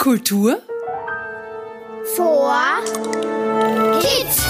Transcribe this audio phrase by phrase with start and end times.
[0.00, 0.62] Kultur
[2.16, 2.82] vor
[4.00, 4.42] Kids.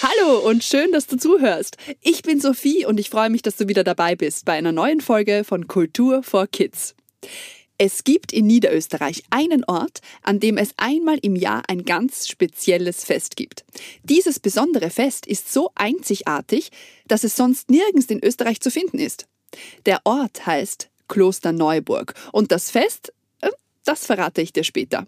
[0.00, 1.76] Hallo und schön, dass du zuhörst.
[2.00, 5.00] Ich bin Sophie und ich freue mich, dass du wieder dabei bist bei einer neuen
[5.00, 6.94] Folge von Kultur for Kids.
[7.76, 13.02] Es gibt in Niederösterreich einen Ort, an dem es einmal im Jahr ein ganz spezielles
[13.04, 13.64] Fest gibt.
[14.04, 16.70] Dieses besondere Fest ist so einzigartig,
[17.08, 19.26] dass es sonst nirgends in Österreich zu finden ist.
[19.86, 23.50] Der Ort heißt Kloster Neuburg und das Fest, äh,
[23.84, 25.06] das verrate ich dir später.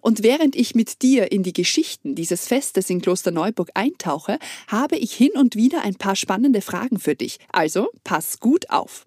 [0.00, 4.96] Und während ich mit dir in die Geschichten dieses Festes in Kloster Neuburg eintauche, habe
[4.96, 7.38] ich hin und wieder ein paar spannende Fragen für dich.
[7.52, 9.06] Also pass gut auf.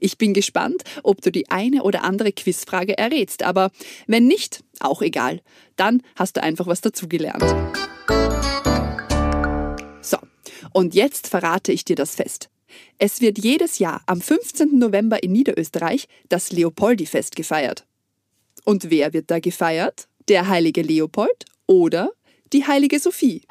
[0.00, 3.70] Ich bin gespannt, ob du die eine oder andere Quizfrage errätst, aber
[4.06, 5.40] wenn nicht, auch egal.
[5.76, 7.44] Dann hast du einfach was dazugelernt.
[10.02, 10.18] So,
[10.72, 12.51] und jetzt verrate ich dir das Fest.
[12.98, 14.78] Es wird jedes Jahr am 15.
[14.78, 17.86] November in Niederösterreich das Leopoldi-Fest gefeiert.
[18.64, 20.08] Und wer wird da gefeiert?
[20.28, 22.12] Der heilige Leopold oder
[22.52, 23.42] die heilige Sophie?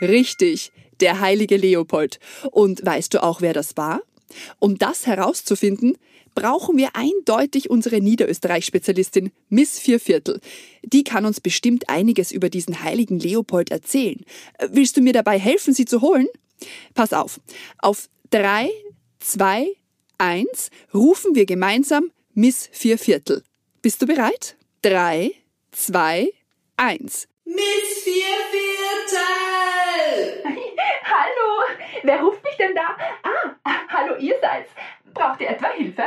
[0.00, 2.18] Richtig, der heilige Leopold.
[2.50, 4.02] Und weißt du auch, wer das war?
[4.58, 5.96] Um das herauszufinden,
[6.34, 10.40] brauchen wir eindeutig unsere Niederösterreich-Spezialistin Miss Vierviertel.
[10.82, 14.24] Die kann uns bestimmt einiges über diesen heiligen Leopold erzählen.
[14.68, 16.28] Willst du mir dabei helfen, sie zu holen?
[16.94, 17.40] Pass auf.
[17.78, 18.70] Auf drei,
[19.18, 19.66] zwei,
[20.18, 23.42] eins rufen wir gemeinsam Miss Vierviertel.
[23.82, 24.56] Bist du bereit?
[24.80, 25.32] Drei,
[25.70, 26.30] zwei,
[26.76, 27.28] eins.
[27.44, 29.22] Miss Vierviertel!
[31.04, 32.96] Hallo, wer ruft mich denn da?
[33.22, 33.54] Ah,
[33.88, 34.70] hallo ihr seid's.
[35.12, 36.04] Braucht ihr etwa Hilfe?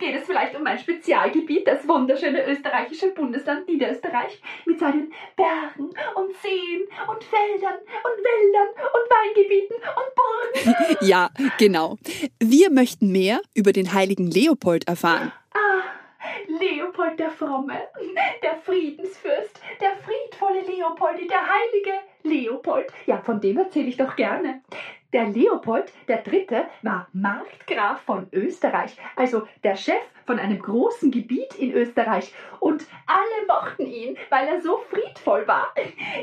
[0.00, 6.34] Geht es vielleicht um mein Spezialgebiet, das wunderschöne österreichische Bundesland Niederösterreich mit seinen Bergen und
[6.42, 10.96] Seen und Feldern und Wäldern und Weingebieten und Burgen?
[11.06, 11.98] Ja, genau.
[12.38, 15.32] Wir möchten mehr über den heiligen Leopold erfahren.
[16.92, 17.88] Leopold der Fromme,
[18.42, 22.92] der Friedensfürst, der friedvolle Leopold, der heilige Leopold.
[23.06, 24.60] Ja, von dem erzähle ich doch gerne.
[25.14, 31.54] Der Leopold der Dritte war Markgraf von Österreich, also der Chef von einem großen Gebiet
[31.54, 32.34] in Österreich.
[32.60, 35.72] Und alle mochten ihn, weil er so friedvoll war.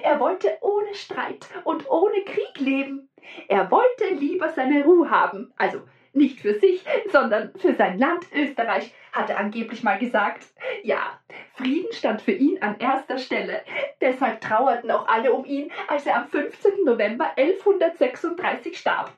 [0.04, 3.10] Er wollte ohne Streit und ohne Krieg leben.
[3.48, 5.82] Er wollte lieber seine Ruhe haben, also
[6.20, 10.46] nicht für sich, sondern für sein Land Österreich, hat er angeblich mal gesagt.
[10.84, 11.20] Ja,
[11.56, 13.62] Frieden stand für ihn an erster Stelle.
[14.00, 16.84] Deshalb trauerten auch alle um ihn, als er am 15.
[16.86, 19.12] November 1136 starb.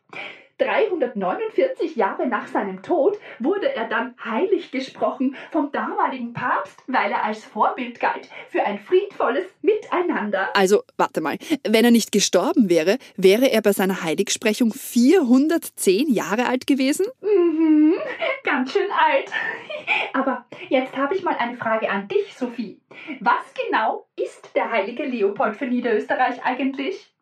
[0.62, 7.24] 349 Jahre nach seinem Tod wurde er dann heilig gesprochen vom damaligen Papst, weil er
[7.24, 10.56] als Vorbild galt für ein friedvolles Miteinander.
[10.56, 16.46] Also, warte mal, wenn er nicht gestorben wäre, wäre er bei seiner Heiligsprechung 410 Jahre
[16.46, 17.08] alt gewesen?
[17.22, 17.96] Mhm,
[18.44, 19.32] ganz schön alt.
[20.14, 22.80] Aber jetzt habe ich mal eine Frage an dich, Sophie.
[23.20, 27.14] Was genau ist der heilige Leopold für Niederösterreich eigentlich?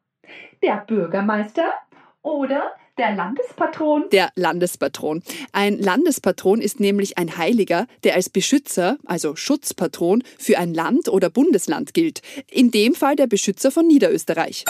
[0.62, 1.74] Der Bürgermeister
[2.22, 4.10] oder der Landespatron?
[4.12, 5.24] Der Landespatron.
[5.54, 11.30] Ein Landespatron ist nämlich ein Heiliger, der als Beschützer, also Schutzpatron, für ein Land oder
[11.30, 12.22] Bundesland gilt.
[12.52, 14.66] In dem Fall der Beschützer von Niederösterreich.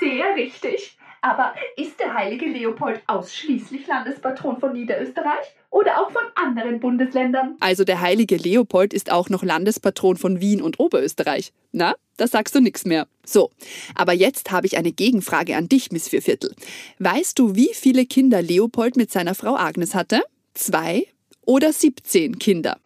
[0.00, 0.96] Sehr richtig.
[1.20, 7.56] Aber ist der heilige Leopold ausschließlich Landespatron von Niederösterreich oder auch von anderen Bundesländern?
[7.60, 11.52] Also der heilige Leopold ist auch noch Landespatron von Wien und Oberösterreich.
[11.72, 13.06] Na, da sagst du nichts mehr.
[13.24, 13.50] So,
[13.94, 16.54] aber jetzt habe ich eine Gegenfrage an dich, Miss Vierviertel.
[16.98, 20.22] Weißt du, wie viele Kinder Leopold mit seiner Frau Agnes hatte?
[20.54, 21.06] Zwei
[21.46, 22.78] oder 17 Kinder?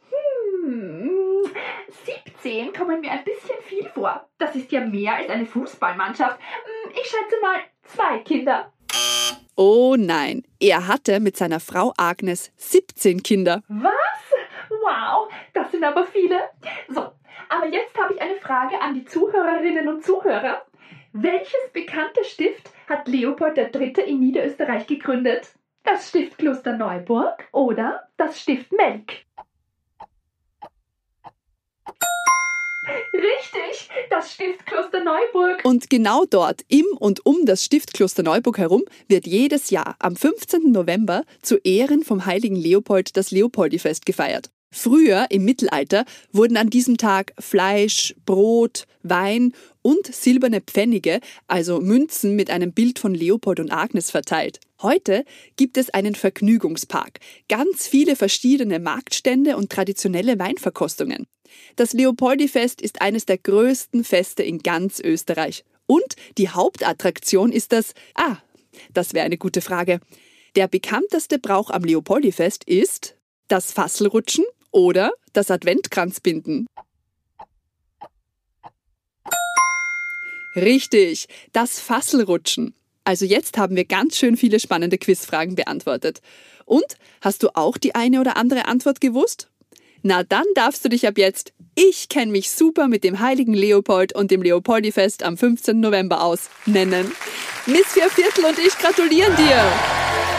[0.65, 1.11] Hm,
[2.37, 4.29] 17 kommen mir ein bisschen viel vor.
[4.39, 6.39] Das ist ja mehr als eine Fußballmannschaft.
[6.39, 8.73] Hm, Ich schätze mal zwei Kinder.
[9.55, 13.63] Oh nein, er hatte mit seiner Frau Agnes 17 Kinder.
[13.69, 13.93] Was?
[14.71, 16.41] Wow, das sind aber viele.
[16.89, 17.13] So,
[17.49, 20.63] aber jetzt habe ich eine Frage an die Zuhörerinnen und Zuhörer.
[21.13, 23.93] Welches bekannte Stift hat Leopold III.
[24.07, 25.53] in Niederösterreich gegründet?
[25.85, 29.25] Das Stift Kloster Neuburg oder das Stift Melk?
[33.15, 35.65] Richtig, das Stift Kloster Neuburg.
[35.65, 40.17] Und genau dort, im und um das Stift Kloster Neuburg herum, wird jedes Jahr am
[40.17, 40.73] 15.
[40.73, 44.52] November zu Ehren vom heiligen Leopold das Leopoldifest gefeiert.
[44.75, 49.53] Früher, im Mittelalter, wurden an diesem Tag Fleisch, Brot, Wein
[49.83, 54.61] und silberne Pfennige, also Münzen mit einem Bild von Leopold und Agnes verteilt.
[54.81, 55.25] Heute
[55.57, 57.21] gibt es einen Vergnügungspark,
[57.51, 61.27] ganz viele verschiedene Marktstände und traditionelle Weinverkostungen.
[61.77, 65.65] Das Leopoldifest ist eines der größten Feste in ganz Österreich.
[65.87, 68.39] Und die Hauptattraktion ist das, ah,
[68.95, 70.01] Das wäre eine gute Frage.
[70.57, 73.17] Der bekannteste Brauch am Leopoldifest ist
[73.49, 76.67] das Fasselrutschen oder das Adventkranzbinden.
[80.55, 82.75] Richtig, das Fasselrutschen.
[83.05, 86.21] Also jetzt haben wir ganz schön viele spannende Quizfragen beantwortet.
[86.65, 89.49] Und hast du auch die eine oder andere Antwort gewusst?
[90.03, 94.15] Na dann darfst du dich ab jetzt Ich kenne mich super mit dem heiligen Leopold
[94.15, 95.81] und dem Leopoldifest am 15.
[95.81, 97.13] November aus nennen.
[97.67, 100.32] Miss Vierviertel und ich gratulieren dir!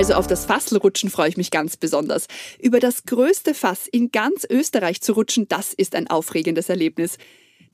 [0.00, 2.26] Also auf das Fasselrutschen freue ich mich ganz besonders.
[2.58, 7.18] Über das größte Fass in ganz Österreich zu rutschen, das ist ein aufregendes Erlebnis.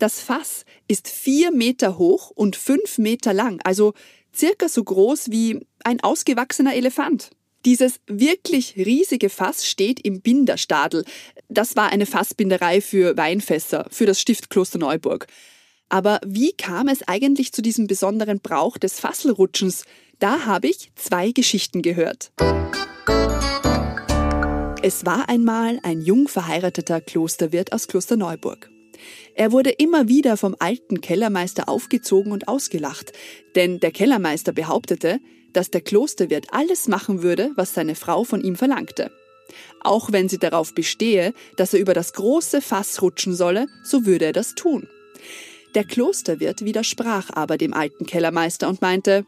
[0.00, 3.94] Das Fass ist vier Meter hoch und fünf Meter lang, also
[4.34, 7.30] circa so groß wie ein ausgewachsener Elefant.
[7.64, 11.04] Dieses wirklich riesige Fass steht im Binderstadel.
[11.48, 15.28] Das war eine Fassbinderei für Weinfässer, für das Stift Klosterneuburg.
[15.88, 19.84] Aber wie kam es eigentlich zu diesem besonderen Brauch des Fasselrutschens?
[20.18, 22.32] Da habe ich zwei Geschichten gehört.
[24.82, 28.70] Es war einmal ein jung verheirateter Klosterwirt aus Klosterneuburg.
[29.34, 33.12] Er wurde immer wieder vom alten Kellermeister aufgezogen und ausgelacht,
[33.56, 35.20] denn der Kellermeister behauptete,
[35.52, 39.10] dass der Klosterwirt alles machen würde, was seine Frau von ihm verlangte.
[39.82, 44.26] Auch wenn sie darauf bestehe, dass er über das große Fass rutschen solle, so würde
[44.26, 44.88] er das tun.
[45.74, 49.26] Der Klosterwirt widersprach aber dem alten Kellermeister und meinte,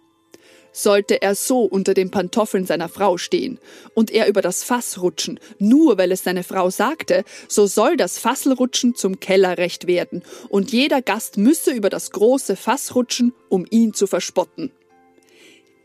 [0.78, 3.58] sollte er so unter den Pantoffeln seiner Frau stehen
[3.94, 8.18] und er über das Fass rutschen, nur weil es seine Frau sagte, so soll das
[8.18, 13.92] Fasselrutschen zum Kellerrecht werden und jeder Gast müsse über das große Fass rutschen, um ihn
[13.92, 14.70] zu verspotten.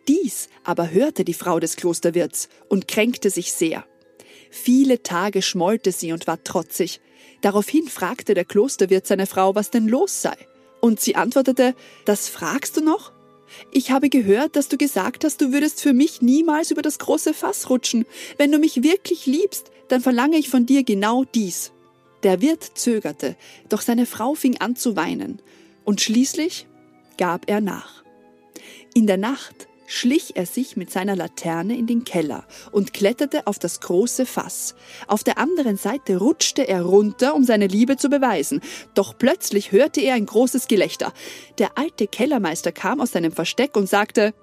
[0.07, 3.85] Dies aber hörte die Frau des Klosterwirts und kränkte sich sehr.
[4.51, 7.01] Viele Tage schmollte sie und war trotzig.
[7.41, 10.35] Daraufhin fragte der Klosterwirt seine Frau, was denn los sei.
[10.81, 11.73] Und sie antwortete,
[12.05, 13.12] das fragst du noch?
[13.71, 17.33] Ich habe gehört, dass du gesagt hast, du würdest für mich niemals über das große
[17.33, 18.05] Fass rutschen.
[18.37, 21.71] Wenn du mich wirklich liebst, dann verlange ich von dir genau dies.
[22.23, 23.35] Der Wirt zögerte,
[23.69, 25.41] doch seine Frau fing an zu weinen,
[25.83, 26.67] und schließlich
[27.17, 28.03] gab er nach.
[28.93, 33.59] In der Nacht schlich er sich mit seiner Laterne in den Keller und kletterte auf
[33.59, 34.75] das große Fass.
[35.07, 38.61] Auf der anderen Seite rutschte er runter, um seine Liebe zu beweisen.
[38.95, 41.13] Doch plötzlich hörte er ein großes Gelächter.
[41.59, 44.33] Der alte Kellermeister kam aus seinem Versteck und sagte,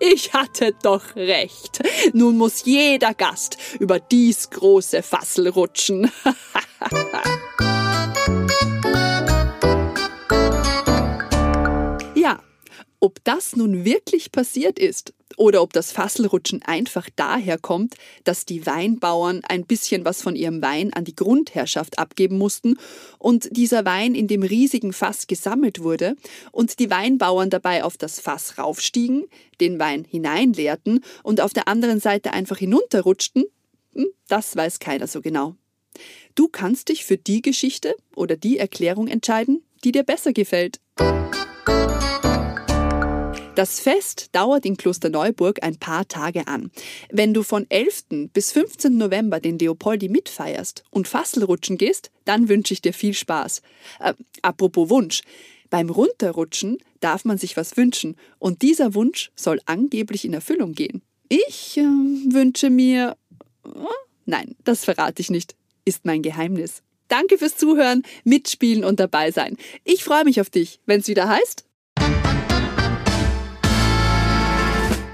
[0.00, 1.80] ich hatte doch recht.
[2.12, 6.10] Nun muss jeder Gast über dies große Fassel rutschen.
[13.00, 18.66] Ob das nun wirklich passiert ist oder ob das Fasselrutschen einfach daher kommt, dass die
[18.66, 22.76] Weinbauern ein bisschen was von ihrem Wein an die Grundherrschaft abgeben mussten
[23.18, 26.16] und dieser Wein in dem riesigen Fass gesammelt wurde
[26.50, 29.26] und die Weinbauern dabei auf das Fass raufstiegen,
[29.60, 33.44] den Wein hineinleerten und auf der anderen Seite einfach hinunterrutschten,
[33.94, 35.54] hm, das weiß keiner so genau.
[36.34, 40.80] Du kannst dich für die Geschichte oder die Erklärung entscheiden, die dir besser gefällt.
[43.58, 46.70] Das Fest dauert in Klosterneuburg ein paar Tage an.
[47.10, 48.30] Wenn du von 11.
[48.32, 48.96] bis 15.
[48.96, 53.62] November den Leopoldi mitfeierst und Fasselrutschen gehst, dann wünsche ich dir viel Spaß.
[53.98, 55.22] Äh, apropos Wunsch.
[55.70, 61.02] Beim Runterrutschen darf man sich was wünschen und dieser Wunsch soll angeblich in Erfüllung gehen.
[61.28, 63.16] Ich äh, wünsche mir.
[63.64, 63.70] Äh,
[64.24, 65.56] nein, das verrate ich nicht.
[65.84, 66.84] Ist mein Geheimnis.
[67.08, 69.56] Danke fürs Zuhören, Mitspielen und dabei sein.
[69.82, 71.67] Ich freue mich auf dich, wenn es wieder heißt.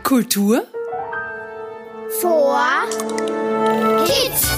[0.05, 0.67] Kultur
[2.21, 2.61] vor
[4.05, 4.54] Kids.